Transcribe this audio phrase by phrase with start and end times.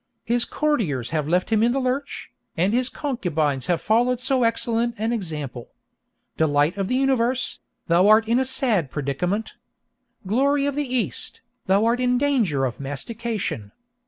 [0.25, 4.95] His courtiers have left him in the lurch, and his concubines have followed so excellent
[4.97, 5.69] an example.
[6.37, 9.53] 'Delight of the Universe,' thou art in a sad predicament!
[10.25, 13.73] 'Glory of the East,' thou art in danger of mastication!